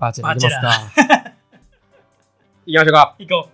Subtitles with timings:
[0.00, 1.34] バーチャルやりますか？
[2.64, 3.16] 行きましょうか。
[3.18, 3.48] 行こ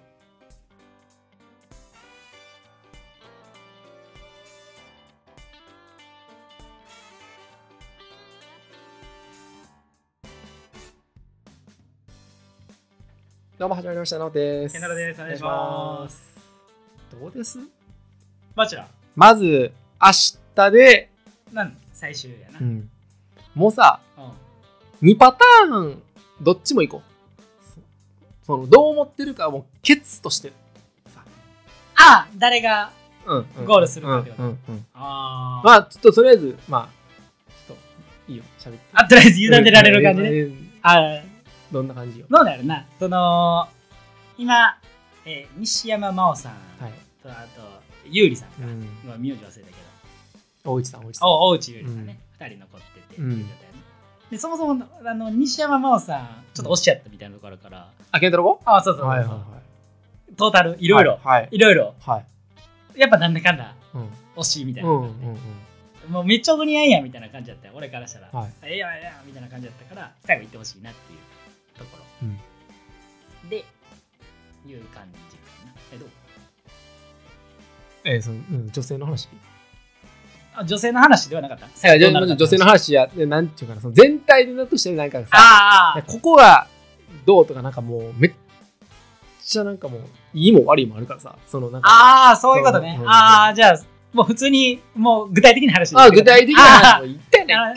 [13.58, 14.68] どうも始まりました、なおでう。
[14.68, 14.72] す。
[14.74, 15.20] ケンタロウです。
[15.20, 16.30] お願いします。
[17.10, 17.58] どうです？
[18.54, 20.10] バチェラまず、明
[20.54, 22.58] 日で、ー、なん最終やな。
[22.60, 22.62] う。
[22.62, 22.88] ん、
[23.56, 24.31] もうさ、うん
[25.08, 26.03] 2パターン、
[26.40, 27.03] どっちも行こう。
[28.46, 30.54] そのどう思ってるかはもう、ケツとしてる。
[31.99, 32.93] あ誰が、
[33.27, 36.89] うん、うんゴールするかってことうんうんうんあー、まあ、ちょっととりあえず、まあ、
[37.67, 38.79] ちょっと、いいよ、喋って。
[38.93, 40.45] あ、とりあえず委ねられる感じね。
[40.45, 40.53] ね。
[40.83, 41.23] あー
[41.73, 42.27] どんな感じよ。
[42.30, 42.87] どうなるな。
[42.99, 43.66] その、
[44.39, 44.79] 今、
[45.25, 46.93] えー西山真央さんはい。
[47.23, 48.66] と、あと、優里さんか。
[48.66, 48.89] うん。
[49.05, 50.73] まあ、名字忘れたけど。
[50.73, 51.29] 大内さん、大内さん。
[51.29, 53.49] お大内優里さんね、二人残っててっていう状態ね、
[54.30, 59.45] でそもそもあの西山真央さんちょっと押しちゃったみたいなところから、あ、ケンタロウあそうそうそう、はいはいは
[60.37, 60.88] トータルいい。
[60.88, 61.49] ろいろ、はい。
[61.52, 62.24] いろいろは
[62.97, 63.01] い。
[63.01, 64.08] やっぱなんだかんだうん。
[64.36, 65.08] 惜しいみたいな、うんうん
[66.06, 66.12] うん。
[66.12, 68.52] もうめっちゃお似合いやんみたいな感じだったよ俺からしたら、はい。
[68.64, 71.19] ええやんええやんみたいな感じだったから最後行ってほしいなっていう
[71.78, 76.08] ところ、でいう感じかなえどう？
[78.04, 79.28] えー、その、うん、女性の話？
[80.56, 81.66] あ女性の話ではなかった？
[81.98, 86.66] 女性の話や、でなんていうかな、その全体でなとしてなんかさ、ああここが
[87.24, 88.32] どうとかなんかもうめっ
[89.44, 90.00] ちゃなんかもう
[90.34, 93.00] いいも悪いもあるからさ、そのなんか、ああそういうことね。
[93.06, 93.78] ああじゃあ
[94.12, 97.74] もう普通にもう具体的な話あけど具体的な話も言ってね、あ。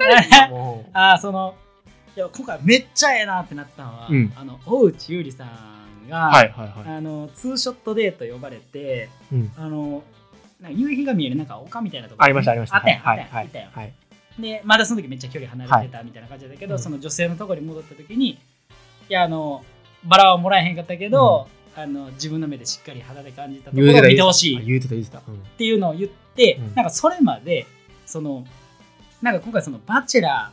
[0.94, 1.56] ああその
[2.16, 4.34] いや今回めっちゃええなってなったのは、うん。
[4.36, 6.98] あの大内優里さんが、はいはいはい。
[6.98, 9.52] あのツーショットデート呼ばれてうん。
[9.58, 10.04] あの
[10.60, 12.26] なんか夕日が見えるなんか丘みたいなところ。
[12.26, 12.78] ありましたありました。
[12.78, 13.94] あったやんはいはいあったはい。
[14.40, 18.38] でまだその時めっちゃ距離離れてたみたいな感じだけど、うんその女性のところに戻った時にい
[19.10, 19.64] やあの
[20.04, 24.58] バラはもらえへんかったけど、あの自分の目でしっかり肌で感じたところを見てほしい。
[24.58, 25.22] あ言うてた言うてた。
[25.28, 25.36] うん。
[25.36, 26.76] っていうのを言って、うん。
[26.76, 27.66] なんかそれまで
[28.06, 28.46] その
[29.22, 30.52] なんか今回そのバチェラ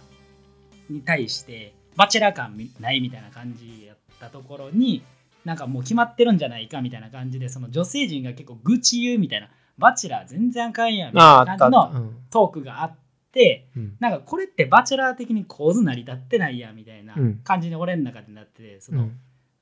[0.91, 5.03] ーに対してバチェラー感ないみたいな感じやったところに
[5.45, 9.49] なんかもう決まってるんじゃないかみたいな感じでその女性陣が結構愚痴言うみたいな
[9.79, 12.97] バチェラー全然あかんやんみたたいな感じのトークがあっ
[13.33, 13.97] てうん。
[14.01, 17.41] なんかこれってバチェラー的に構図成り立ってないやんみたいなうん。
[17.45, 19.19] 感じに俺の中でなっててそうのん。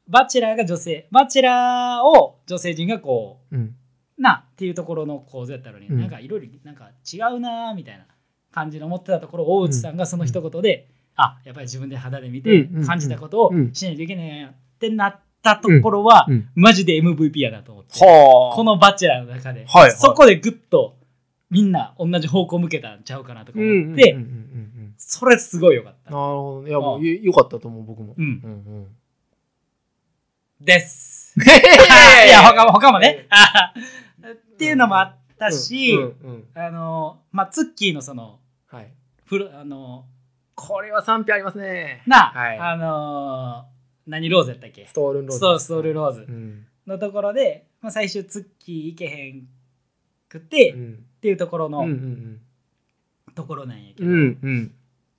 [0.09, 3.75] バチェラーが女性バチェラーを女性陣がこううん。
[4.17, 5.99] なっていうところの構図やったのに、うん。
[6.01, 8.07] なんかいろいろなんか違うなーみたいな
[8.53, 18.57] 感じの思ってたところ大内さんがその一言で、あやっぱり自分で肌で見てうんうん感じたことをうんしないといけないやんってなったところは、うんマジで MVP やなと思って、はあ。
[18.57, 20.97] このバチェラーの中で、はいはいそこでグッと
[21.51, 24.17] みんな同じ方向向けたんちゃうかなとか思って、
[24.97, 26.11] それすごいよかった。
[26.11, 26.69] なるほど。
[26.69, 28.15] いや、もうう、よかったと思う、僕も。
[28.17, 28.87] うんうんうん。
[30.61, 31.35] です。
[31.39, 31.43] い
[32.29, 33.29] いや他も他もね。
[34.55, 35.97] っていうのもあったし、
[36.55, 38.39] あのまあツッキーのその
[38.69, 38.93] はい。
[39.25, 40.07] フルあの
[40.55, 42.03] これは賛否ありますね。
[42.07, 43.74] な、はいあのー
[44.07, 44.87] 何ローズやったっけ？
[44.87, 45.39] ストールンローズ。
[45.39, 46.67] そうストールローズうん。
[46.87, 49.49] のところで、まあ、最終ツッキー行けへん
[50.29, 51.05] くて、っうん。
[51.21, 52.41] ていうところの、うんうん
[53.35, 54.15] ところなんやけど、うん。
[54.15, 54.75] うんうん。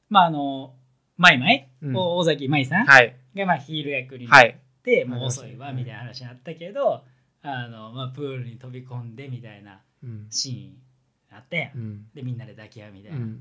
[0.10, 0.74] まああの
[1.18, 2.86] マイマイ、うん大崎舞さん？
[2.86, 3.16] はい。
[3.36, 4.60] がまあヒール役になっはい。
[4.84, 7.04] て、もう遅いわはいみたいな話になったけど、
[7.42, 10.28] あのまあ、プールに飛び込んでみたいなうん。
[10.30, 12.06] シーンあったやん、うん。
[12.14, 13.40] でみんなで抱き合うみたいうな、ん。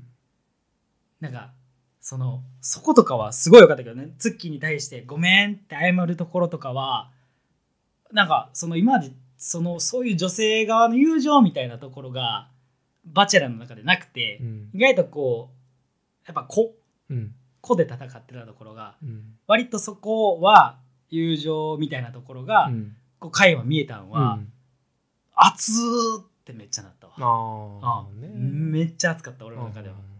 [1.21, 1.51] なんか
[2.07, 7.09] そのそことかはすごい良かったけどねツッキーに対して「ごめん」って謝るところとかは
[8.11, 12.47] なんかその今までそのそういう女性側の友情みたいなところが
[13.05, 14.69] バチェラーの中でなくて、うん。
[14.75, 16.75] 意外とこうやっぱ子
[17.09, 17.33] うん。
[17.61, 19.23] 子で戦ってたところがうん。
[19.47, 20.77] 割とそこは
[21.09, 22.95] 友情みたいなところが、うん。
[23.19, 24.51] こう会話見えたんは、うん
[25.35, 27.13] 熱ーってめっちゃなったわ。
[27.17, 28.21] ああ。
[28.21, 28.27] ね。
[28.29, 30.14] めっちゃ熱かった俺の中では、うん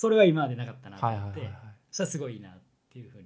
[0.00, 1.74] それは今までなかったなと思って、はいはいはいはい。
[1.90, 2.52] それはすごいいいなっ
[2.92, 3.24] ていうふうに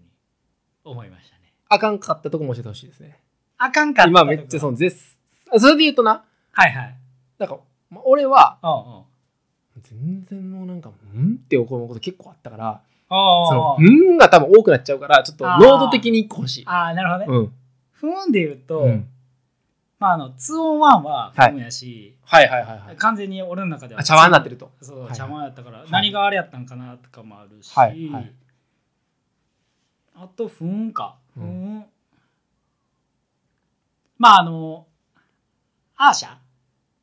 [0.85, 1.53] 思いましたね。
[1.69, 3.21] あかんかったとこも教えてほしいですね。
[3.59, 5.19] あかんかった今めっちゃその絶
[5.59, 6.97] それで言うとな、はいはい。
[7.37, 7.59] なんか、
[7.91, 9.83] まあ俺はうんうん。
[9.83, 12.81] 全然もうなんか、うんって思うこと結構あったから、
[13.11, 16.65] そあのうんが多分多くなっちゃうから、ちょっと濃度的に一個欲しい。
[16.67, 17.39] ああ、なるほどね。
[17.39, 17.53] うん。
[17.93, 19.09] 不運で言うと、うん
[20.03, 22.97] まああの、2 on 1は不運やし、はいはいはいはい。
[22.97, 24.73] 完全に俺の中ではあ茶碗になってると。
[24.83, 28.33] そう、はいはい茶碗やったから、い何があれやったんかなとかもあるし、はいはい
[30.15, 31.17] あと不運か。
[31.37, 31.85] う不運。
[34.19, 34.87] まああの、
[35.97, 36.37] アーシャ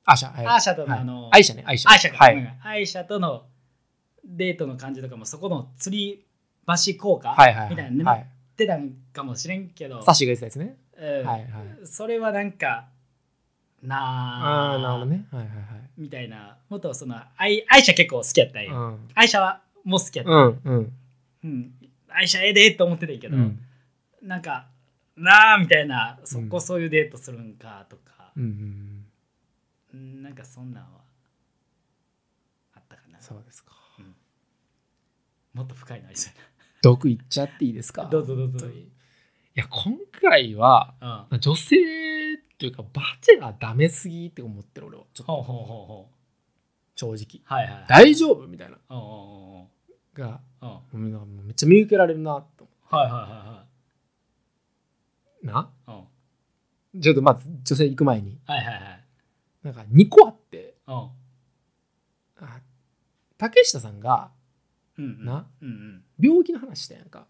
[0.04, 0.34] アーシャ。
[0.34, 1.92] はいアーシャとのはいあのアイシャね、アイシャ。
[1.92, 2.58] アイシャか、はい。
[2.64, 3.44] アイシャとの
[4.26, 6.26] デートの感じとかもそこの釣り
[6.68, 11.46] 橋効果、はいはいみたいなはいねってたんかもしれんけど、サッシーが言ってたやつねうんはいはい。
[11.86, 12.88] それはなんか
[13.82, 15.26] なあなるほどね。
[15.32, 15.50] はいはい
[15.98, 16.58] みたいな。
[16.70, 20.94] もっとその愛愛車結構好きやったんよ、はい愛車はもう好きやった、うんうん。
[21.44, 21.74] うん。
[22.10, 23.60] 愛車ええでと思ってたけど、うん。
[24.22, 24.68] なんか
[25.16, 29.06] なあみたいなそこそういうデートするんかとか、うんうん
[29.94, 30.24] うん。
[30.24, 30.90] なんかそんなんは
[32.76, 33.20] あったかな。
[33.22, 33.74] そうですか。
[35.54, 36.34] もっと深いのありそう
[36.82, 38.06] 毒い っちゃっていいですか？
[38.06, 38.68] どうぞどうぞ
[39.60, 40.94] や今回は
[41.32, 41.40] うん。
[41.40, 45.04] 女性っていうかバチェラーダメすぎって思ってる俺は。
[45.14, 45.34] ちょっと。
[45.34, 46.16] ほうほうほうほう。
[46.96, 47.42] 正直。
[47.46, 47.86] はいはい。
[47.88, 48.78] 大丈夫みたいな。
[48.90, 49.04] うんうん
[49.62, 49.68] うん
[50.14, 50.42] が
[50.94, 51.46] うん。
[51.46, 53.66] めっちゃ見受けられるなと思はいは
[55.42, 55.56] うない
[55.90, 56.04] は
[56.94, 57.00] い。
[57.00, 58.32] ちょっとまず女性行く前に。
[58.32, 59.04] うんはいはいはい。
[59.64, 60.76] なんか2個あって。
[60.88, 60.94] うん。
[60.96, 62.60] あ
[63.38, 64.32] 竹下さんが
[64.98, 65.26] うんうん。
[65.26, 65.48] な？
[65.62, 66.04] うんうん。
[66.20, 67.28] 病気の話したやんか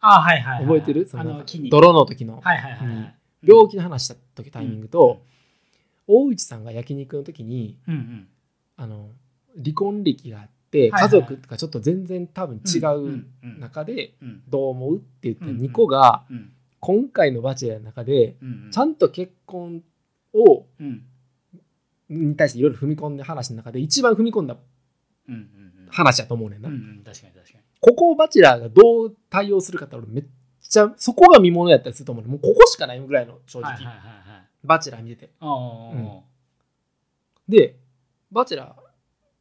[0.00, 1.06] あはいはいはい覚えてる？
[1.06, 2.40] そあの泥の時の。
[2.40, 2.96] はいはいはいはい。
[2.96, 3.08] うん。
[3.42, 5.22] 病気の話した時タイミングと
[6.06, 8.28] 大内さんが焼肉の時にうんうん。
[8.76, 9.10] あの
[9.62, 11.02] 離婚歴があってはいはい。
[11.02, 14.42] 家族とかちょっと全然多分違ううんうん中でうん。
[14.48, 16.52] どう思うって言ったうん2個がうん。
[16.80, 19.82] 今回の「バチェラー」の中でうんちゃんと結婚
[20.32, 21.02] をうん。
[22.08, 24.56] に対していろいろ踏み込んだ話の中で一番踏み込んだ
[25.28, 26.68] うんうん話だと思うねんうな。
[26.68, 27.02] んうん。
[27.04, 30.24] 確かに確かにここをバチェラーがどう対応するかって俺めっ
[30.60, 34.48] ちゃそこが見ものやったりすると思うもうここしかないぐらいの正直、はいはいはいはい。
[34.62, 35.30] バチェラー見てて。
[35.40, 36.22] おーおーお
[37.48, 37.76] で
[38.30, 38.76] バチェラ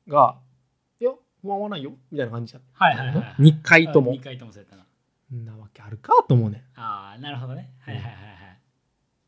[0.08, 0.38] ーが
[1.00, 3.42] 「いや不安はないよ」みたいな感じだったはいはいはいはい。
[3.42, 4.14] 2回とも。
[4.14, 4.86] 2回ともそうやったな。
[5.32, 6.64] んなわけあるかと思うね。
[6.76, 7.70] ああなるほどね。
[7.82, 8.60] はいはいはいはい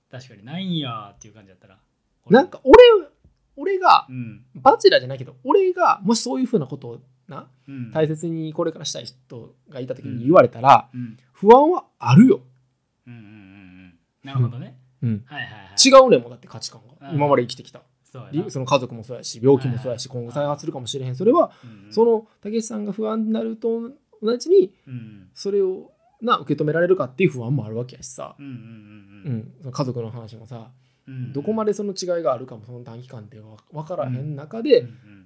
[0.10, 1.80] 確かにないんやーっていう感じだったらん
[2.30, 2.76] なんか俺
[3.56, 4.46] 俺がうん。
[4.56, 7.92] バチェラーじゃないけど俺がもしそういうふうなことをなうん。
[7.92, 11.18] 大切にこれからしたい人がいた時に言われたらうん。
[11.32, 12.42] 不安はあるよ、
[13.08, 13.94] うんうんうんうん。
[14.24, 14.78] なるほどね。
[15.02, 15.76] うん、はいはいはい。
[15.84, 17.10] 違うねんもんだって価値観が。
[17.10, 17.16] うん。
[17.16, 17.82] 今まで生きてきた。
[18.04, 18.20] そ
[18.50, 21.16] その家族もそうやし病気もそうやしはいはい今後再発するかもしれへん。
[21.16, 21.94] それはうんうん。
[21.94, 23.90] その武さんが不安になると
[24.22, 25.30] 同じにうん。
[25.34, 25.92] それを
[26.22, 30.70] な受け止められるかっていう不安もあるわけやしさ、うん家族の話もさ
[31.08, 35.21] うんどこまでその違いがあるかもその短期間では分からへん中でうん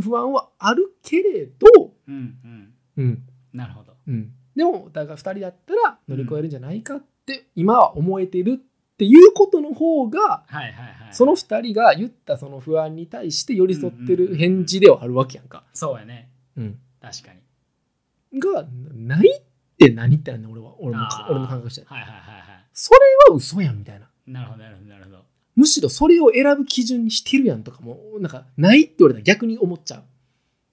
[0.00, 2.14] 不安はあるけれど、うん
[2.44, 2.74] うん。
[2.96, 3.22] うん。
[3.52, 3.94] なるほど。
[4.06, 11.14] うん、でもお互い2人だったら乗り越えるんじゃないかって今は思えてるっていうことの方がはいはいはい。
[11.14, 15.64] その2人が言ったその不安に対して寄り添ってる返事ではあるわけやんか。
[15.72, 16.28] そうやね。
[16.56, 18.40] うん、確かに。
[18.40, 19.42] がないっ
[19.78, 22.66] て何ってなんねん俺は俺も俺の感覚してはいはいはいはい。
[22.72, 22.98] それ
[23.30, 24.08] は嘘やんみたいな。
[24.26, 25.24] なるほどなるほどなるほど
[25.56, 30.02] むしろそれを選ぶ基準にしてるやんとかもなんかないって言われたら逆に思っちゃう。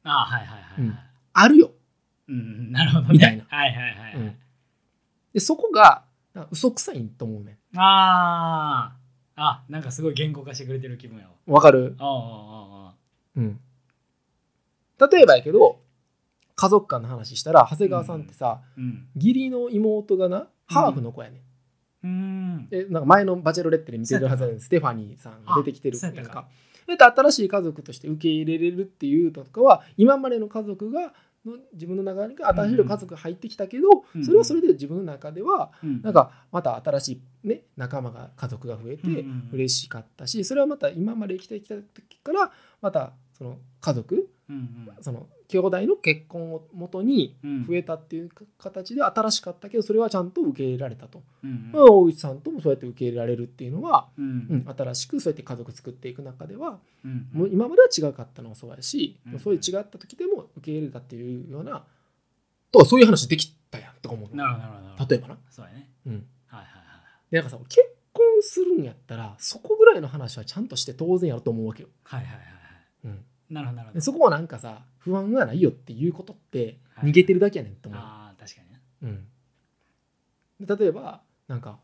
[0.04, 1.00] あーはいはいはいはい。
[1.34, 1.72] あるよ、
[2.28, 3.14] うんうんなるほどね。
[3.14, 3.46] みたいな。
[3.48, 4.16] はいはいはいはい。
[4.16, 4.36] うん。
[5.34, 6.04] でそこが
[6.50, 9.02] 嘘くさいと思うねあー。
[9.36, 11.32] あなんかすごい言語化してくれてる気分やわ。
[11.48, 12.94] わかる、ああああ
[13.38, 13.60] うん、
[15.12, 15.80] 例えばやけど
[16.56, 19.08] 家族間の話したら長谷川さんってさ、うん。
[19.16, 21.42] 義理の妹がなハーフの子やね、
[22.04, 22.68] うん。
[22.72, 24.60] えなんか前のバチェロレッテで見てるはずやねん。
[24.60, 26.48] ステファニーさんが出てきてるやんか。
[26.88, 31.14] うや新しい家族として受け入れれるっていうのとかは今までの家族が
[31.46, 34.24] の自分の中に新しい家族が入ってきたけど、うん。
[34.24, 36.02] それはそれで自分の中ではうん。
[36.02, 44.30] なんかまた新しい、ね、仲間が家族が増えて嬉しかったしそれはまた今まで生きてきた時からまたその家族
[45.02, 47.66] その兄弟の結婚をもとにうん。
[47.68, 54.26] 増えたっていう形で新しかったけどそれはちゃんと受け入れられたと、うんまあ大内さんともそうやって受け入れられるっていうのは、うん。
[54.26, 61.84] うん、新しくそうやって家族作っていく中ではうんもう今までは違かったのもそうやし、うんそういう違った時でも受け入れたっていうような
[62.72, 65.10] とかそういう話できたやんとか思うなるほどなるほど。
[65.10, 65.90] 例えばな、そうやね。
[66.06, 66.24] うん、はい
[66.56, 67.82] はいはいでなんかさ結
[68.14, 72.52] 婚するんやったらそこぐらいの話はちゃんとして当然やると思うわけよ、はいはいはいはい。
[73.06, 74.00] うん、なるほどなるほど。
[74.00, 77.10] でそこはなんかさ不安がないよっていうことってはい。
[77.10, 78.80] 逃げてるだけやねんって思う、ああ確かにね。
[80.60, 81.80] うん、で例えばなんか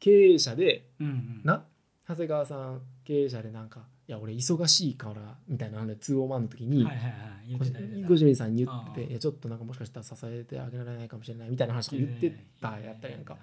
[0.00, 1.40] 経営者でうんうん。
[1.44, 1.64] な
[2.08, 7.48] 長谷川さん経営者でなんか「いや俺忙しいから」みたいなので2オーマンの時に、はいはいはい。
[7.48, 8.08] 言ってた言ってた。
[8.08, 13.36] ごじみさんに言ってていやちょっとなんかもしかしたら支えてあげられないかもしれないみたいな話とか言ってたやったやんか。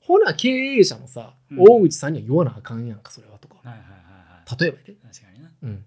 [0.00, 1.60] ほな経営者もさ、うん。
[1.60, 3.56] 大内さんには言わなあかんやんかそれはとか。
[3.56, 4.60] はいはいはいはい。
[4.60, 5.50] 例えばやで、確かにな。
[5.62, 5.84] うん、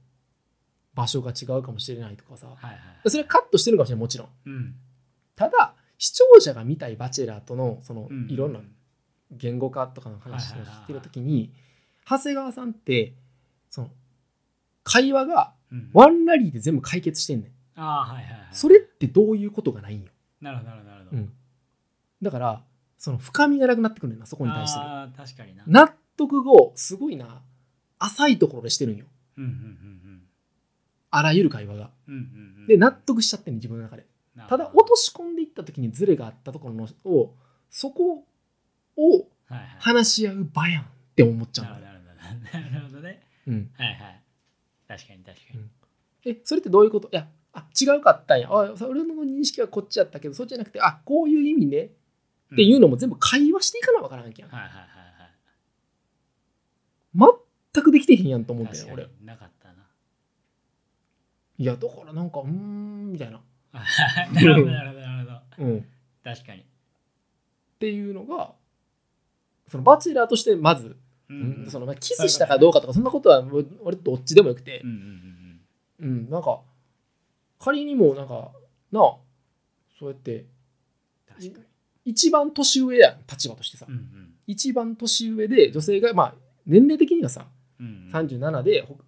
[0.94, 2.48] 場所が違うかもしれないとかさ。
[2.48, 2.78] はいはい。
[3.10, 4.28] それはカットしてるかもしれないもちろん。
[4.46, 4.76] うん。
[5.36, 8.60] ただ視聴者が見たいバチェラーとのそのうんいろんな
[9.32, 11.52] 言語化とかの話を聞いてる時に
[12.08, 13.14] 長谷川さんって
[13.70, 13.90] その
[14.84, 15.90] 会話がうん。
[15.94, 17.52] ワンラリーで全部解決してんねん。
[17.76, 18.48] ああはいはいはい。
[18.52, 20.10] それってどういうことがないんよ、
[20.40, 20.92] なるほどなるほど。
[20.92, 21.34] なるほど、うん、
[22.22, 22.62] だから
[23.00, 25.64] その深みがなくなってくるんだなそこに対するああ確かにな。
[25.66, 27.42] 納得後すごいな
[27.98, 29.06] 浅いところでしてるんよ。
[29.38, 30.03] うんうんうん
[31.16, 31.92] あらゆる会話が。
[32.08, 32.26] うんうんうん。
[32.62, 34.06] うんで納得しちゃってんの自分の中で。
[34.50, 37.36] ただ落とし込んでいった時にズレがあったところのを
[37.70, 38.26] そこ
[38.98, 39.68] をはいはい。
[39.80, 41.72] 話し合う場やんって思っちゃうの。
[41.72, 42.60] なるほどなるほど。
[42.60, 43.22] なるほどね。
[43.48, 44.22] うん、はいはい。
[44.88, 45.72] 確かに確かに、うん。
[46.26, 47.10] えそれってどういうこと？
[47.12, 48.48] いやあ違うかったんや。
[48.50, 51.90] あそ俺の認識はこっちやったけどそっちじゃなくてあこういう意味ね。
[52.54, 54.50] っていうのも全部会話していかなわからんきゃん。
[54.50, 54.84] はいはいはい
[57.74, 59.08] 全くできてへんやんと思ってん俺。
[59.24, 59.63] なかった
[61.64, 63.40] いやだからなんかうーんみたいな、
[63.72, 63.80] な
[64.34, 65.66] なるほどなるほどなるほど。
[65.66, 65.82] うん、っ
[66.22, 66.66] 確かに、
[67.80, 68.54] ていうのが
[69.70, 70.98] そのバチェラーとしてまず、
[71.30, 73.48] うんそのまあキスしたかどうかとかそんなことは
[73.82, 74.82] 俺どっちでもよくて。
[74.84, 76.60] うん、うんうんうん、なんか
[77.60, 78.52] 仮にもなんか
[78.92, 79.16] なあ
[79.98, 80.46] そうやってうん
[81.28, 81.66] 確かに。
[82.04, 84.34] 一番年上やん立場としてさ、うんうん。
[84.48, 87.48] 一番年上で女性がまあ年齢的にはさ
[87.80, 88.12] うんうん。
[88.12, 89.00] 37でほ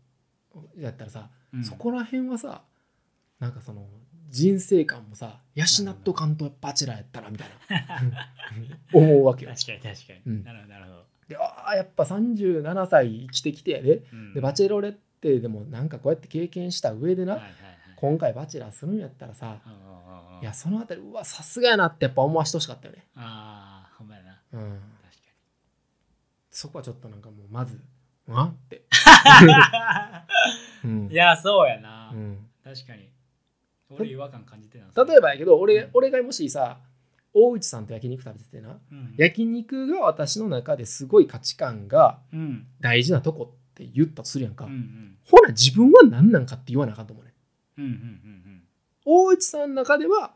[0.78, 1.64] やったらさ、うん。
[1.64, 2.62] そこら辺はさ
[3.40, 3.86] なんかその
[4.30, 8.02] 人生観もさ養っとかんとバチェラーやったらみたいな。
[8.94, 9.04] うん。
[9.04, 9.52] 思うわけよ。
[9.52, 10.44] 確かに確かに、うん。
[10.44, 14.34] なるほどなるほど、でああやっぱ37歳生きてきてやでうん。
[14.34, 17.60] でバチェロレッテでもなんかこうやって経験した上でな、はいはいはい。
[17.96, 20.40] 今回バチェラーするんやったらさうんうんうんう。
[20.40, 23.08] んいやそのあたりうわさすがやなってやっぱ思わしてほしかったよね。
[23.16, 24.42] ああほんまやな。
[24.52, 25.16] うん、確
[26.50, 27.80] そこはちょっとなんかもうまず
[28.28, 28.84] 「うん?」って。
[31.12, 32.38] いやそうやな、うん。
[32.64, 33.10] 確かに。
[33.90, 35.90] 俺違和感感じてた例えばやけど俺,、うん。
[35.94, 36.80] 俺がもしさ
[37.34, 39.14] 大内さんと焼肉食べててなうん。
[39.18, 42.68] 焼肉が私の中ですごい価値観がうん。
[42.80, 45.18] 大事なとこって言ったとするやんか、うんうん。
[45.26, 47.34] ほな自分は何なんかって言わなあかんと思うね
[47.78, 48.64] うんうんうん。
[49.06, 50.34] 大内さんの中では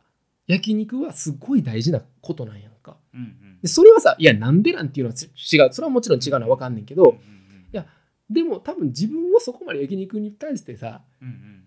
[0.48, 2.98] 焼肉はすごい大事なことなんやんか。
[3.14, 3.60] うんうん。
[3.62, 5.74] でそれはさいやなんでなんていうのは違う。
[5.74, 7.14] それはもちろん違うのは分かんねんけどうんうん。
[7.14, 7.20] や
[8.30, 11.66] でも多分自分はそこまで焼肉に対してさうんうん。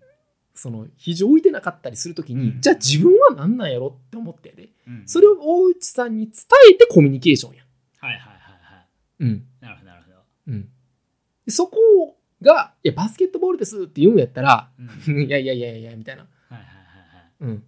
[0.55, 2.61] その非常置いてなかったりするときに、うん。
[2.61, 4.69] じゃあ自分は何なんやろって思ってやで。
[4.87, 5.03] うん。
[5.07, 6.35] それを大内さんに伝
[6.71, 7.63] えてコミュニケーションや。
[7.63, 7.65] ん
[8.05, 8.87] はいはいはいはい。
[9.21, 9.43] うん。
[9.59, 10.17] なるほどなるほど。
[10.47, 10.69] うん、
[11.45, 14.69] でそこが「いやバスケットボールです」って言うんやったら
[15.07, 17.25] うん「いやいやいやいや」みたいな、はいはいはいはい。
[17.41, 17.63] うん、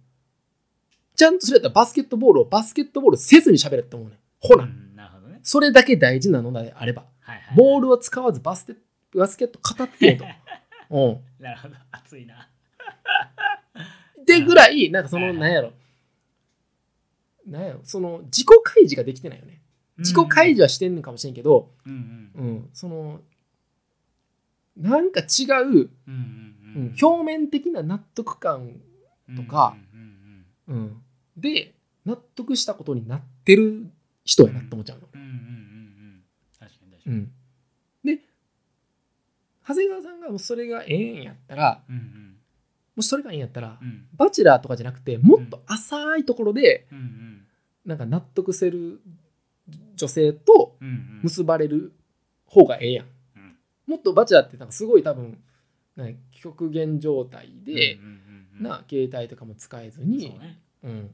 [1.16, 4.18] ちゃんとそれやったらバスケットボールをバスケットボールせずに喋れって思うねん。
[4.38, 5.40] ほら、うんなるほどね。
[5.42, 7.02] それだけ大事なのであれば。
[7.20, 8.74] はいはいボールを使わずバスケ
[9.14, 10.24] バスケット語ってよと。
[10.90, 11.42] うん。
[11.42, 11.74] なるほど。
[11.90, 12.48] 熱いな。
[14.24, 15.72] でぐらいなんかそのなんやろ。
[17.46, 17.80] なんやろ。
[17.84, 19.60] その自己開示ができてないよね。
[19.98, 22.46] 自己開示はしてんのかもしれんけど、うんうん。
[22.48, 23.20] うん、その
[24.76, 26.96] なんか違う、うんうんうん。
[27.00, 28.80] 表面的な納得感
[29.36, 29.76] とか
[30.68, 31.02] うんうんうん、
[31.36, 33.90] で納得したことになってる
[34.24, 35.08] 人やなって思っちゃうの。
[35.12, 35.36] うんうんうんうん。
[35.36, 36.24] うん
[36.58, 37.16] 確かに確かに。
[37.16, 37.30] うん、で
[39.66, 42.36] 長谷川さんがもうそれがええんやったらうんうん
[42.94, 47.42] もしそれがええんやったら、うんバチェラーとかじゃなくてもっと浅いところでうんうん。
[47.84, 49.00] なんか納得せる
[49.94, 51.20] 女性とうんうん。
[51.22, 51.92] 結ばれる
[52.46, 53.06] 方がええやん。
[53.36, 53.56] うん。
[53.86, 55.38] もっとバチェラーってなんかすごい多分
[55.94, 58.62] なんか極限状態で、うんうんうんうん。
[58.62, 60.58] な携帯とかも使えずにそうね。
[60.84, 61.10] うん、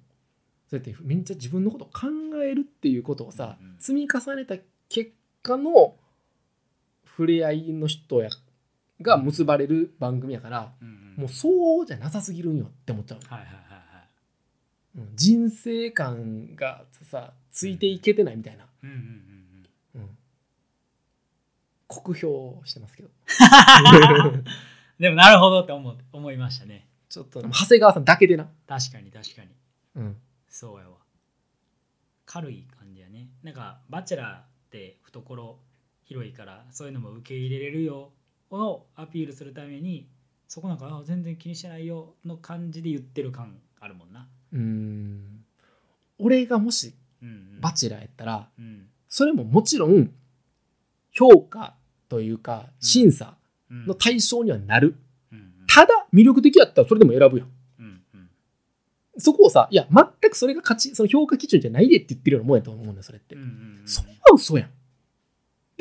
[0.69, 2.07] そうやってめっちゃ自分のことを考
[2.45, 3.77] えるっていうことをさ、うんうん。
[3.79, 4.55] 積み重ねた
[4.89, 5.97] 結果の
[7.17, 8.31] 触れ合いの人や
[9.01, 11.15] が結ばれる番組やから、うんうん。
[11.23, 14.09] もうそうじゃなさすぎるんよって思っちゃうの、はいはいはいはい。
[14.99, 19.03] うん人生観がさついていけてないみたいな、うんうんうん
[19.95, 20.01] うん。
[20.03, 20.09] うん。
[21.87, 23.11] 酷評してますけど。
[24.99, 26.87] でもなるほどって思う思いましたね。
[27.09, 29.49] ちょっと長谷川さんだけでな、確かに確かに。
[29.97, 30.17] うん。
[30.49, 30.97] そうやわ。
[32.25, 33.29] 軽い感じやね。
[33.43, 35.59] なんかバチェラーって懐
[36.05, 38.11] 広いからそういうのも受け入れれるよ。
[38.51, 40.07] をアピールするために
[40.47, 44.29] そこなんかあ全然気にしてないよの感じで言ってる感あるもんな。
[44.53, 45.45] うん。
[46.19, 47.61] 俺がもしうんうん。
[47.61, 48.87] バチェラーやったらうん。
[49.09, 50.11] それももちろん
[51.11, 51.75] 評価
[52.09, 53.35] というか審査
[53.71, 53.87] うん。
[53.87, 54.97] の対象にはなる、
[55.33, 55.47] うんうん。
[55.67, 57.47] ただ魅力的やったらそれでも選ぶよ
[57.79, 58.29] うんうん。
[59.17, 63.51] そこをさいや全くそれが価値その評価基準じゃないでって言ってるようなもんやと思うんだよそれって、うんうんう
[63.85, 63.89] ん。
[63.89, 64.71] それは嘘やん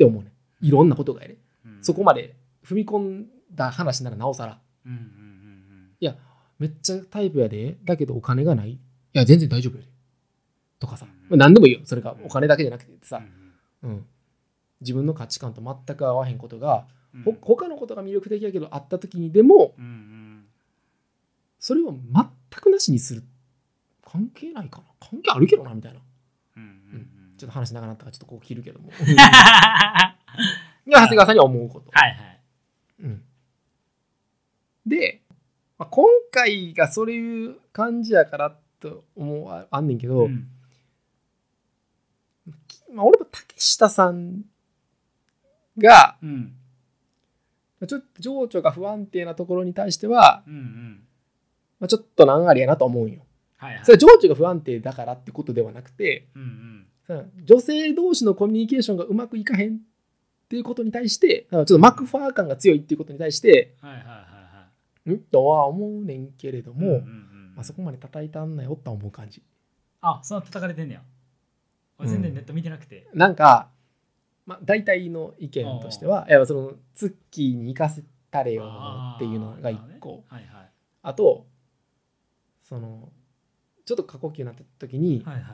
[0.02, 1.78] って思うねいろんなことがやで、うん。
[1.82, 2.34] そこまで
[2.66, 4.58] 踏み込んだ話ならなおさら。
[4.86, 5.02] うんうんうん
[6.58, 7.76] めっちゃタイプやで。
[7.82, 8.70] だけどお金がない。
[8.70, 8.78] い
[9.14, 9.88] や全然大丈夫やで。
[10.78, 11.10] とかさ、うん。
[11.30, 11.80] まあ何でもいいよ。
[11.82, 13.20] それがお金だけじゃなくてうんさ、
[13.82, 14.06] うん、
[14.80, 17.22] 自分の価値観と全く合わへんことが、うん。
[17.24, 20.44] ほ他のことが魅力的やけどあった時にでもうんうん。
[21.58, 22.26] それを全
[22.60, 23.24] くなしにする。
[24.04, 24.84] 関係ないかな。
[25.00, 25.98] 関係あるけどなみたいな。
[25.98, 26.11] うんうんうん
[27.42, 28.90] ちょっと話長なったからちょっとこう切るけども。
[28.90, 30.16] は いは
[30.86, 32.40] い長谷川さんには思うこと、はい。
[33.00, 33.22] うん、
[34.86, 35.22] で、
[35.76, 40.48] まあ、今回がそういう感じやからと思うああんねんけど、うん。
[42.92, 44.42] まあ、俺も竹下さん
[45.76, 46.54] がうん。
[47.80, 51.02] まあちょっと情緒が不安定なところに対しては、うんうん。
[51.80, 53.22] まあ、ちょっと難ありやなと思うんよ。
[53.56, 53.84] はいはい。
[53.84, 56.81] それは情緒が不安定だからってことではなくてうんうん
[57.44, 59.78] 女性同士のコミュニケーションがうまくいかへんっ
[60.48, 64.68] ていうことに対してちょっとマクファー感が強いっていうことに対してはいはいはいは
[65.06, 65.18] いん。
[65.18, 69.42] とは思うねんけれども、うんうんうんまあ、そこまで叩いたんなよとは思う感じ。
[70.00, 71.02] あそんな叩かれてんねや。
[71.98, 73.08] 俺全然ネット見てなくて。
[73.14, 73.68] なんか、
[74.46, 78.64] まあ、大体の意見としては、いやそのツッキーに行かせたれよ
[79.16, 80.24] っていうのが一個。
[80.28, 80.70] はいはい。
[81.02, 81.46] あと、
[82.62, 83.10] その、
[83.84, 85.44] ちょっと過呼吸になった時に、はいはい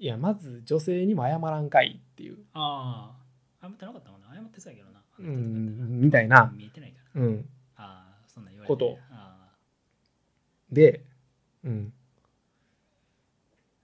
[0.00, 3.12] いや、まず女性にも謝らんかいっていう、あ
[3.60, 5.02] あ謝ってなかったもんな謝ってそうやけどな。
[5.18, 7.20] うん、みたいな、見えてないから。
[7.20, 8.74] うん、ああそんなん言われて。
[8.74, 8.98] こと。
[9.10, 9.50] あ
[10.72, 11.04] で、
[11.64, 11.92] うん。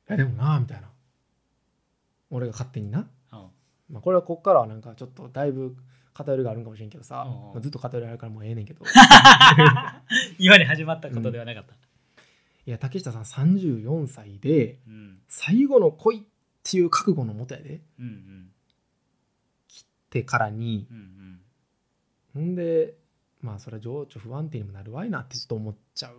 [0.09, 0.89] いや、でもな、みたいな。
[2.31, 3.07] 俺が勝手にな。
[3.31, 3.95] あうん。
[3.95, 5.77] まあ、これはこっからはなんかちょっとだいぶ
[6.15, 7.53] 偏りがあるんかもしれんけどさ、うんうん。
[7.53, 8.87] まあずっと偏りあるからもうええねんけど。
[10.39, 11.75] 今に始まったことではなかった
[12.67, 16.23] いや、竹下さん34歳で、うん最後の恋っ
[16.63, 18.51] ていう覚悟のもとやで、うんうん
[19.81, 21.41] ってからに、うんうん
[22.35, 22.95] ほんで、
[23.41, 26.15] まあそれは情緒不安定にもなるわいなってちょっと思っちゃう。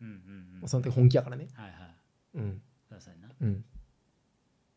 [0.00, 1.48] うんうんうんその時本気やからね。
[1.54, 1.90] はいはい
[2.34, 2.62] うん。
[2.88, 3.64] そうん。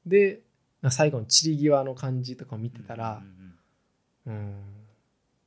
[0.06, 0.42] で、
[0.82, 3.22] な最後の散り際の感じとかを見てたら
[4.26, 4.56] うん、うん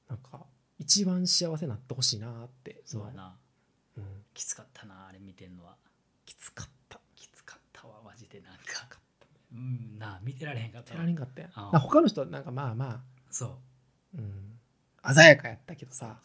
[0.08, 0.46] なんか、
[0.78, 2.82] 一番幸せになってほしいなって。
[2.84, 3.32] そうやなうん。
[4.36, 5.76] きつかったなあれ見てんのは。
[6.26, 7.00] きつかった。
[7.16, 8.86] きつかったわマジでなんか。
[9.50, 11.48] うんなあ見てられへんかった手わられんかったや。
[11.48, 11.50] ん。
[11.54, 13.48] あ他の人はなんかまあまそう。
[13.48, 13.54] あ、
[15.08, 16.18] うん、鮮やかやったけどさ。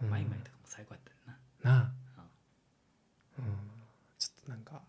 [0.00, 0.10] うん。
[0.10, 1.70] マイマイとかも最高やったよな。
[1.70, 1.92] なあ。
[2.22, 2.24] あ、
[3.38, 3.44] うん、
[4.18, 4.80] ちょっとなんか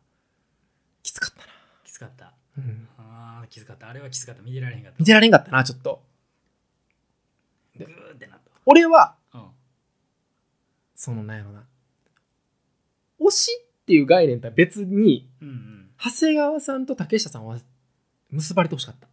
[1.03, 1.47] きつかったな、
[1.83, 2.33] きつかった。
[2.57, 3.89] うん、あーきつかった。
[3.89, 4.41] あれはきつかった。
[4.41, 4.99] 見てられへんかった。
[4.99, 6.01] 見てられんかったなちょっと。
[7.75, 8.51] グーってなった。
[8.65, 9.47] 俺はうん。
[10.95, 11.65] そのなんやろな
[13.27, 13.51] 推し
[13.83, 15.89] っていう概念とは別にうんうん。
[16.03, 17.59] 長谷川さんと竹下さんは
[18.29, 19.07] 結ばれてほしかった。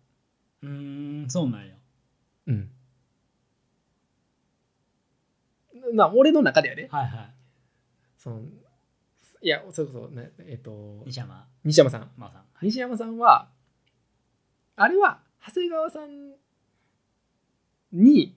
[0.62, 1.74] うーんそうなんや。
[2.48, 2.70] うん。
[5.94, 6.88] な俺の中ではね。
[6.90, 7.30] はいはい。
[8.18, 8.40] その
[9.42, 11.46] いやそれこそねえっ、と西山。
[11.64, 12.10] 西山さん。
[12.16, 12.42] 真央さん。
[12.62, 13.48] 西山さんは
[14.76, 16.32] あれは長谷川さん
[17.92, 18.34] に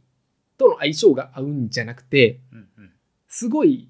[0.57, 2.91] との相性が合うんじゃなくてうんうん。
[3.27, 3.89] すごい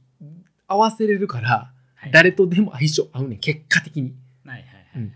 [0.67, 1.72] 合わせれるからはい
[2.11, 4.13] 誰とでも相性合うねん結果的に。
[4.45, 5.13] はいはいはいうん。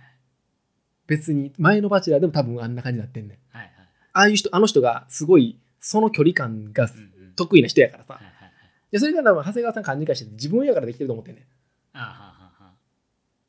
[1.07, 3.37] 別に前のバチェラーでも多分あんな感じになってんねん。
[3.57, 3.73] はいはい
[4.13, 7.33] ああいう人あの人がすごいその距離感がうんうん。
[7.35, 8.13] 得意な人やからさ。
[8.15, 8.51] はいはいはい。
[8.91, 11.43] でそれが多分長谷川さん勘違いしてて自分やからできてると思ってんねん。
[11.93, 12.71] あーはーは。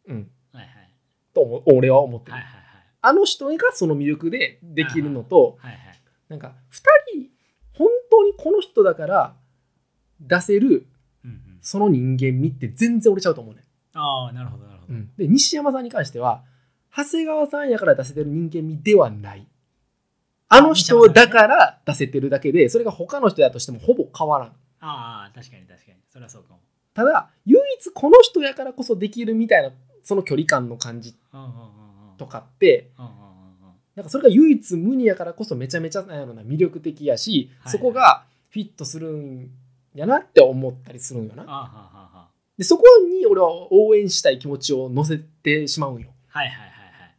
[0.08, 0.16] うん。
[0.16, 0.92] ーはーはいはい。
[1.34, 2.52] と思俺は思ってる、はいはい
[3.00, 6.00] あの人がその魅力でできるのとはいはいはい。
[6.28, 6.76] なんか2
[7.16, 7.28] 人
[7.72, 9.34] 本当にこの人だから
[10.20, 10.86] 出せるうんうん
[11.60, 14.94] その人間味って全然俺ちゃうと思うねああなるほどなるほど。
[14.94, 16.42] ん、で西山さんに関しては
[16.96, 19.46] 長谷川さんやから出せてる人間味ではない。
[20.50, 24.48] あの人だから出せてるだけでそれが他の人だとしてもほぼ変わらん。
[24.80, 25.98] ああ確かに確かに。
[26.10, 26.60] それはそうかも。
[26.94, 29.70] ただ唯一この人やからこそできるみたいな
[30.02, 31.14] その距離感の感じ
[32.16, 32.90] とかって
[33.94, 37.72] なんかそれが唯一無二やからこそめちゃめちゃなんやろな魅力的やし、はい。
[37.72, 39.50] そこがフィットするん
[39.94, 41.42] やなって思ったりするんよな。
[41.42, 46.08] あーはーはーはでそこに俺は応援したい気持ちを乗せてしまうんよ。
[46.08, 47.16] ーはいはいはいはい。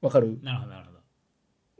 [0.00, 0.38] わかる？
[0.42, 0.98] なるほどなるほど。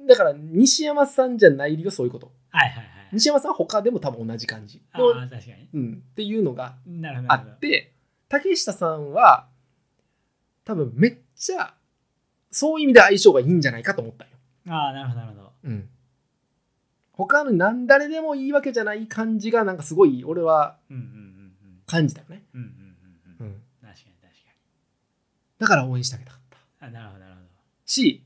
[0.06, 2.32] だから西山さんじゃない理由はそういうこと。
[2.50, 2.87] はいはいはい。
[3.12, 4.82] 西山さんは他でも多分同じ感じ。
[4.92, 5.68] あのあ確かに。
[5.74, 7.56] うん、っていうのがなるほどあなるほど。
[7.56, 7.92] って
[8.28, 9.48] 竹下さんは
[10.64, 11.74] 多分めっちゃ
[12.50, 14.37] そういう意味で相性がいいんじゃないかと思ったんよ、
[14.68, 15.52] ああなるほどなるほど。
[15.64, 15.88] うん、
[17.26, 21.82] 他の何誰でもいいわけじゃない感じがなんかすごい俺はうんうんうんうん。
[21.87, 22.42] 感じたよね、
[25.58, 26.40] だから応援してあげたかっ
[26.80, 27.46] たにあなるほどなるほど。
[27.87, 28.24] し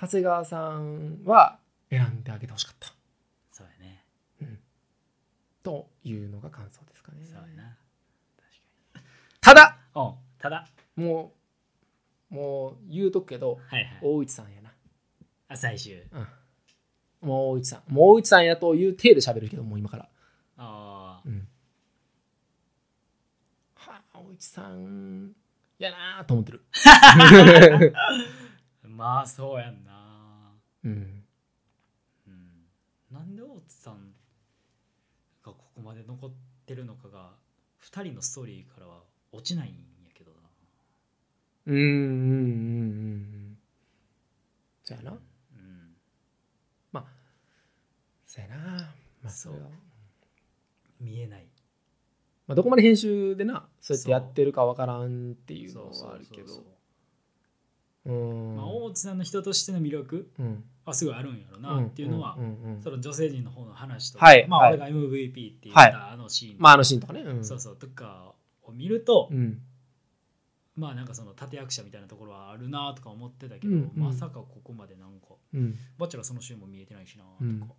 [0.00, 1.58] 長谷川さんは
[1.90, 2.92] 選んであげてほしかった。
[3.50, 4.04] そうやね。
[5.62, 7.24] というのが感想ですかね。
[7.24, 7.76] そうやな。
[8.92, 9.04] 確
[9.40, 9.78] ただ！
[10.38, 10.68] ただ。
[10.96, 11.32] も
[12.30, 13.98] うもう言うとくけどはいはい。
[14.02, 14.70] 大内さんやな。
[15.48, 15.94] あ最終。
[16.12, 16.26] うん
[17.24, 17.92] もう大内さん。
[17.92, 20.08] もう大内さんやという体で喋るけどもう今から、
[20.56, 21.48] ああうん、
[24.12, 25.32] 青木さん
[25.78, 26.62] やなーと思ってる。
[28.86, 30.52] まあそうやんな。
[30.84, 31.24] うん。
[32.28, 32.68] うん。
[33.10, 34.14] なんで大津さん
[35.42, 36.32] がここまで残っ
[36.64, 37.32] てるのかが
[37.82, 39.72] 2人のストーリーからは落ちないん
[40.04, 40.38] やけどな。
[41.66, 43.58] うんうんうんうん
[44.84, 45.10] そうやな。
[45.12, 45.33] うん
[48.34, 48.72] そうやな。
[49.22, 49.68] まあそれは。
[51.00, 51.46] 見えない。
[52.48, 56.48] まあ、どこまで編集でなそうやってやってるかわからんっていうのそうはあるけど。
[56.48, 56.64] そ
[58.06, 58.56] うん。
[58.56, 60.64] まあ、大津さんの人としての魅力うん。
[60.84, 62.36] はすごいあるんやろなっていうのは、
[62.82, 64.78] その女性陣の方の話とか、まあ、はい。
[64.78, 67.20] はい俺が MVP って言ったあのシーン、まああのシーンとかね。
[67.20, 67.44] うん。
[67.44, 69.60] そうそうとかを見ると、うん。
[70.74, 74.02] まあなんかその立役者みたいなところはあるなとか思ってたけど、うんうん。
[74.02, 75.78] まさかここまでなんかうん。
[75.98, 77.70] バチェラーそのシーンも見えてないしなとか、うん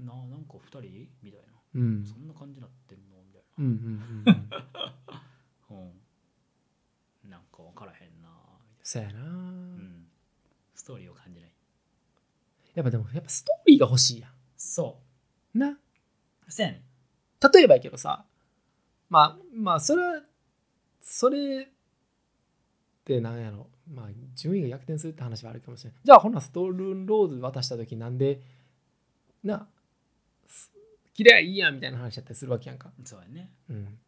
[0.00, 1.08] ななんか2人？
[1.22, 2.04] みたいな、うん。
[2.06, 3.16] そんな感じになってんの？
[3.24, 3.72] みたいうんうん
[4.26, 4.56] うんな、
[5.70, 5.74] う
[7.26, 10.06] ん、 なんか分からへんなみそうやなうん、
[10.74, 11.52] ストーリーを感じない。
[12.74, 15.00] やっぱでもやっぱストーリーが欲しいやそ
[15.54, 15.58] う。
[15.58, 15.78] な。
[16.48, 16.82] そうやね
[17.52, 18.24] 例えばやけどさ
[19.10, 20.22] まあまあそれは
[21.00, 21.68] それっ
[23.04, 23.68] てなんやろ。
[23.90, 28.42] まあ順位が逆転するって話はあるかもしれないじゃあほなストールンローズ渡した時なんで
[29.42, 29.77] なす
[31.14, 32.90] 切りゃいいやんみたいな話だったりするわけやんか。
[33.04, 33.50] そうやね。
[33.70, 33.98] うん。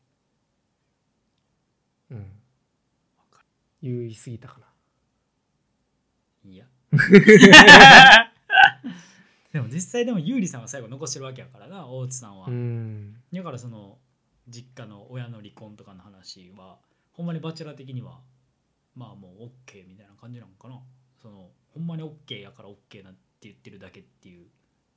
[2.11, 2.27] うん。
[3.83, 4.67] 言い過ぎたかな。
[6.51, 6.67] いや。
[9.53, 13.21] でも実際でも優里さんは最後残してるわけやからな大津さんは、うん。
[13.33, 13.99] だからその
[14.49, 16.79] 実家の親の離婚とかの話は
[17.13, 18.21] ほんまにバチェラー的には
[18.95, 20.81] まあもう OK みたいな感じなのかな。
[21.21, 24.47] そのほんまに OK やから OK なって言ってるだけっていう、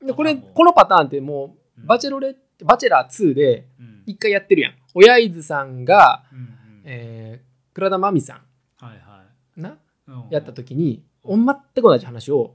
[0.06, 1.88] でこれこのパターンってもううん。
[1.88, 4.04] バチェロレバチェラー2でうん。
[4.06, 4.74] 一回やってるやん。
[4.94, 6.82] 親伊豆さんが、うんうん。
[6.86, 8.38] えー倉田真美さん。
[8.86, 9.24] はいは
[9.58, 9.74] な、い、
[10.08, 10.24] うん。
[10.30, 12.54] やった時に、う全く同じ話を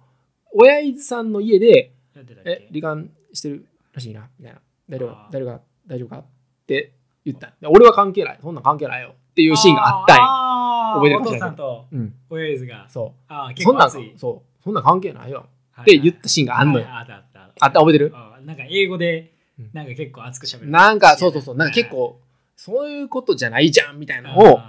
[0.54, 2.50] 親伊豆さんの家で「やってたっけ？
[2.50, 5.62] え離婚してるらしいな」みたいな「大丈夫大丈夫か？
[5.88, 6.24] 大丈夫か?」っ
[6.66, 6.92] て
[7.24, 7.52] 言った。
[7.60, 8.38] で俺は関係ない。
[8.40, 9.14] そんなん関係ないよ。
[9.30, 10.22] っていうシーンがあったんや。
[10.24, 11.00] あー。
[11.00, 11.30] 覚えてるか？
[11.30, 12.14] お父さんとうん。
[12.30, 12.86] 親伊豆がう。
[12.88, 14.12] そんなん結構熱い。
[14.16, 14.62] そう。
[14.62, 15.46] そんなん関係ないよ。
[15.78, 16.86] っって言ったシーンがあんのよ。
[16.88, 17.24] あった
[17.60, 18.12] あった覚えてる？
[18.14, 19.70] あなんか英語でうん。
[19.72, 20.70] なんか結構熱くしゃべる。
[20.70, 21.56] なんかそうそうそう。
[21.56, 22.20] なんか結構
[22.56, 24.60] そういうことじゃないじゃんみたいなのを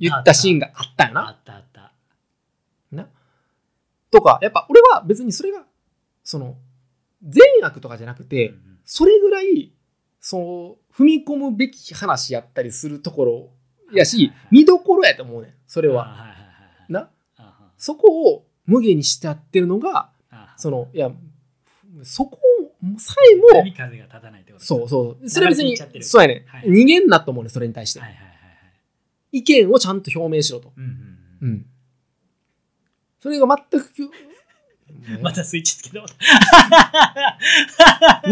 [0.00, 1.92] 言ったシーンががあったよあなったあった。
[2.92, 3.08] な。
[4.10, 5.64] とかやっぱ俺は別にそれが
[6.22, 6.56] その
[7.22, 8.78] 善悪とかじゃなくて、うんうん。
[8.84, 9.72] それぐらい
[10.20, 13.50] そう踏み込むべき話やったりするところ
[13.92, 16.06] やし見どころやと思うねんそれは。
[16.06, 16.44] あはいはいはいは
[16.88, 16.92] い。
[16.92, 17.10] な。
[17.36, 21.10] あそこを無限にしてやってるのがあそのいや
[22.02, 22.38] そこ
[22.98, 25.28] さえも波風が立たないってことそうそう。
[25.28, 26.44] それは別にそうやね。
[26.46, 28.32] ん、はい逃げんなと思うねんそれに対して、はいはいはいは
[29.32, 29.38] い。
[29.38, 30.72] 意見をちゃんと表明しろと。
[30.76, 30.94] うんうんう
[31.42, 31.50] うん。
[31.52, 31.66] ん、
[33.20, 33.88] それが全く
[35.22, 36.06] またスイッチつけても。
[36.06, 36.12] ら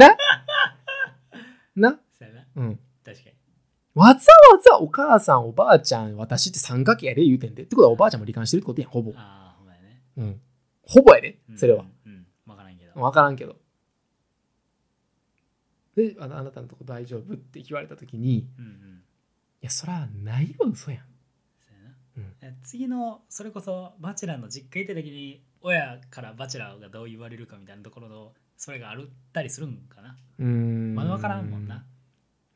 [0.09, 0.16] っ
[1.75, 1.98] なな、
[2.57, 3.37] うん、確かに。
[3.94, 4.18] わざわ
[4.62, 7.62] ざお母さんおばあちゃん私って三角形やで言うてんで。
[7.62, 10.03] ってことはおばあちゃんも離婚してるってことやんほぼ、ああほんまやね。
[10.16, 10.40] うん、
[10.83, 12.21] ほぼやでうんそれは、うんうん
[12.94, 13.57] 分からんけど。
[15.94, 17.35] であなたのとこ大丈夫？
[17.35, 19.02] って言われた時にいうんうん。
[19.61, 21.00] やそらないわ嘘やん。
[21.61, 21.94] そうやな。
[22.16, 22.33] うん。
[22.40, 30.16] え次のそれこそバチェラーの実家行った時に親からバチェラーがどう言われるかみたいなところのそれがあるったりするんかな？
[30.38, 30.94] うーん。
[30.94, 31.85] まだ分からんもんな。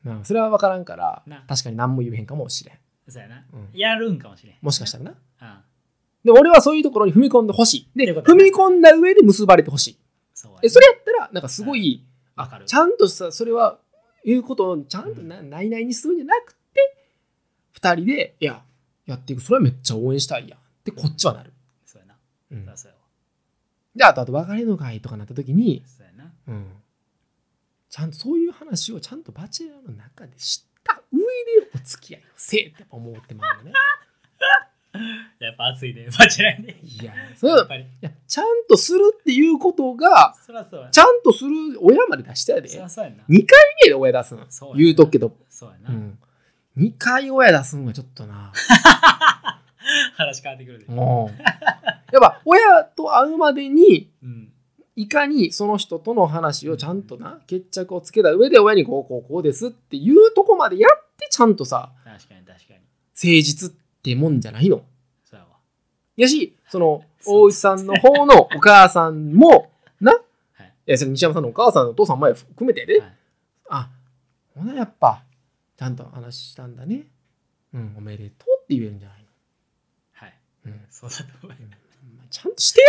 [0.03, 1.45] まあそれは分からんからな。
[1.47, 2.79] 確かに何も言えへんかもしれん。
[3.09, 3.69] そうやな、うん。
[3.73, 4.57] やるんかもしれん。
[4.63, 5.15] もしかしたらな。
[5.41, 5.63] ら
[6.25, 7.99] で俺はそういうところに踏み込んでほしい。
[7.99, 9.99] で踏み込んだ上で結ばれてほしい
[10.37, 12.05] そうやなえそれやったらなんかすごい、
[12.37, 12.67] あわかる。
[12.67, 13.79] ちゃんとさそれは
[14.25, 16.97] 言うことをちゃんとな内々にするんじゃなくて
[17.81, 18.63] 2人でいや
[19.07, 19.43] やっていく。
[19.43, 21.53] それはめっちゃ応援したいやんってこっちはなる、
[21.87, 22.17] そうやな。
[22.51, 22.59] うん。
[22.59, 23.03] そうやそうやわ。
[23.97, 26.33] であとあと別れの会とかなった時に、そうやな。
[26.49, 26.67] うん、
[27.89, 31.25] ちゃんとそういう話をちゃんとバチェラーの中で知った上で
[31.75, 33.73] お付き合いをせえってやっぱ思ってまうよね
[35.39, 36.09] やっぱ熱いね。
[36.19, 37.83] バチェラーねいやそやっぱり。
[37.83, 42.69] いやちゃんとするっていうことがそらそうやちゃんとする親まで出したやで。
[42.69, 43.17] そらそうやな。
[43.29, 43.47] 2回
[43.85, 44.47] 目で親出すの。
[44.49, 44.83] そうやな。
[44.83, 45.37] 言うとくけど。
[45.49, 46.19] そうやな、うん、
[46.77, 48.53] 2回親出すんはちょっとな。
[50.17, 51.43] 話変わってくるで、もう
[52.13, 54.53] やっぱ親と会うまでにうん、
[54.97, 62.81] いかにその人との話をちゃんとな決着をつけた上で親にこうこうこうですっていうとこまでやってちゃんとさ確かに確かに。
[62.81, 63.75] 誠実っ
[64.07, 64.85] てもんじゃないの。
[65.25, 65.57] そうやわ。
[66.17, 70.15] やしその 大内さんの方のお母さんも ない。
[70.55, 73.13] はいやそれ西山さんのお母さんのお父さん前含めてやで、はい。
[73.71, 73.91] あ
[74.55, 75.23] ほなやっぱ
[75.77, 77.07] ちゃんと話したんだね。
[77.75, 79.27] うんおめでとうって言えるんじゃない
[80.13, 80.35] はい。
[80.65, 81.87] の、うん、そうだと思います
[82.31, 82.87] ちゃんとしてや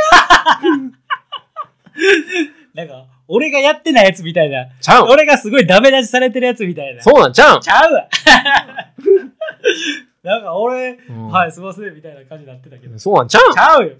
[2.73, 4.67] なんか俺がやってないやつみたいな。
[4.79, 5.07] ちゃう。
[5.07, 7.01] ん俺がすごいダメ出しされてるやつみたいな。
[7.01, 7.57] そうなんちゃう。
[7.57, 8.07] んちゃうわ
[10.27, 11.27] なんか俺、うん。
[11.29, 12.99] はいすいませんみたいな感じになってたけど。
[12.99, 13.51] そうなんちゃう？
[13.51, 13.95] んちゃうよ。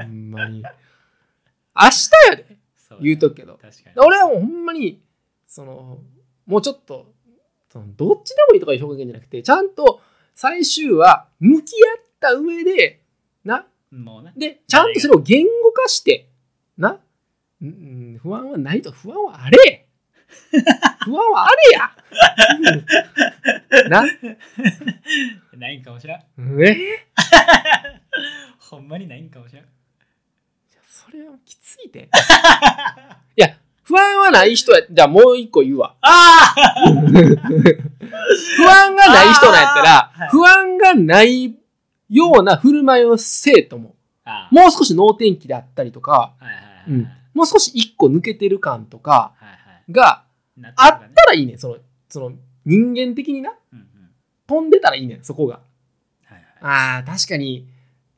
[0.00, 0.62] ほんまに。
[0.62, 3.58] 明日やでそう言うとくけど。
[3.60, 3.96] 確かに。
[4.06, 5.02] 俺はもうほんまに
[5.46, 5.98] その
[6.46, 7.12] もうちょっと
[7.70, 10.00] そのどっちでもいいとかいう表現じゃなくてちゃんと
[10.34, 13.00] 最終は向き合った上で
[13.44, 13.66] な。
[13.90, 14.32] もうね。
[14.36, 16.28] でちゃんとそれを言語化して
[16.78, 16.98] な。
[17.60, 17.70] うんう
[18.16, 18.90] ん不安はないと。
[18.92, 19.86] 不安はあれ
[21.04, 21.90] 不安はあれや。
[23.88, 24.04] な。
[25.56, 26.22] ないんかもしらん。
[26.62, 26.76] え？
[28.58, 29.64] ほんまにないんかもしらん。
[30.86, 32.08] それはきついで
[33.36, 34.82] いや不安はない人や。
[34.90, 35.96] じゃあもう一個言うわ。
[36.00, 36.54] あ
[36.86, 40.20] 不安がない人なんやったら、あー！
[40.20, 40.28] はい。
[40.30, 41.56] 不安がない
[42.08, 46.90] ような振る舞いをせえともあもう少し能天気であったりとか、はいはいはいはい。
[46.90, 47.08] うん。
[47.34, 49.34] もう少し一個抜けてる感とか
[49.90, 50.24] が
[50.56, 51.54] なあっねたらいいね。
[51.54, 51.76] んその
[52.08, 52.32] その
[52.64, 53.52] 人間的にな。
[53.72, 53.86] うんうん。
[54.46, 55.16] 飛んでたらいいね。
[55.16, 55.60] んそこが。
[56.24, 56.44] はいはい。
[56.60, 57.66] あー確かに。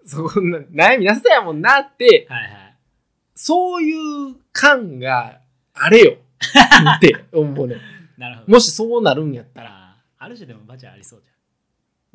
[0.05, 2.27] そこな悩みなさそうやもんなって。
[2.29, 2.77] はいはい。
[3.35, 3.93] そうい
[4.33, 5.41] う感が
[5.75, 6.17] あれよ。
[6.97, 7.77] って思うね。
[8.19, 8.53] なるほど。
[8.53, 9.97] もしそうなるんやったら。
[10.19, 11.33] ある種でもバチェありそうじゃん。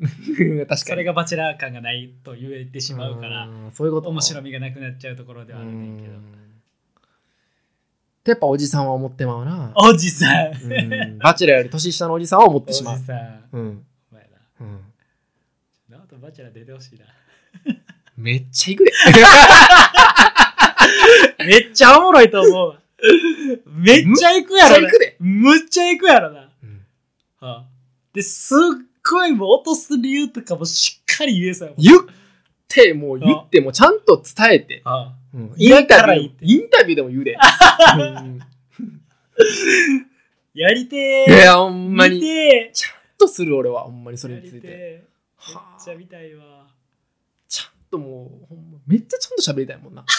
[0.00, 0.78] 確かに。
[0.78, 6.12] それがバチェラー感がないと言えてしまうからんそういうこと面白みがなくなっちゃうところではあるねんけど
[8.30, 9.72] やっぱおじさんは思ってまうな。
[9.76, 10.52] おじさん。
[10.62, 10.66] う
[11.14, 11.18] ん。
[11.18, 12.98] バチェラーより年下のおじさんは思っおじてしまう。
[12.98, 13.44] さん。
[13.52, 13.86] うん。
[14.10, 14.28] お前な。
[14.60, 14.80] うん。
[15.88, 17.06] ナオトバチェラー出てほしいな。
[18.16, 18.92] めっちゃいくで。
[21.46, 22.68] めっちゃおもろいと思う。
[22.70, 22.80] わ
[23.66, 24.80] めっちゃ行くやろな。
[24.80, 25.16] めっちゃ行くで。
[25.20, 26.84] むっちゃ行くやろな、うん。
[27.40, 27.64] はあ。
[28.12, 28.58] ですっ
[29.08, 31.82] ごいもう落とす理由とかもしっかり言えそうやもん。
[31.82, 32.00] 言っ
[32.66, 34.82] てもう言ってもちゃんと伝えて。
[34.84, 35.54] はあうん。
[35.56, 36.32] インタビュー。
[36.40, 37.34] インタビューでも言うで。
[37.34, 37.36] う
[38.24, 38.38] ん
[40.54, 44.66] やりていーやほんま見にてちゃんとする俺はほんまにそれについて。
[44.68, 45.00] ーめっ
[45.36, 45.80] はあ。
[45.80, 46.66] ちゃ見たいわ。
[47.48, 50.04] ちゃんともうほんまめっちゃちゃんと喋りたいもんな。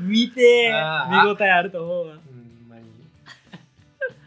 [0.00, 1.10] 見てー。
[1.24, 2.14] 見応えあると思うわ。
[2.16, 2.82] ほんまに。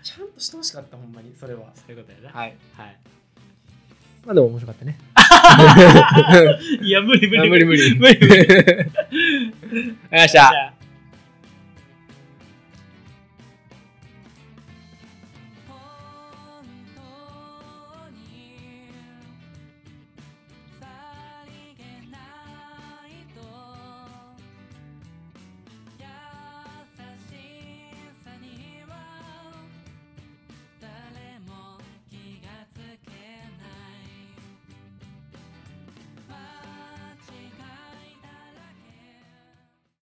[0.04, 1.36] ちゃんとしてほしかったほんまに。
[1.36, 1.71] それは。
[1.76, 2.39] そういうことやな。
[2.39, 2.56] はい。
[2.78, 2.97] はい
[4.26, 4.98] まあでも面白かったね。
[6.82, 7.96] いや無理無理あ無理無理。
[8.00, 8.42] 無理無理。
[8.42, 8.90] あ りがとうご
[10.12, 10.83] ざいました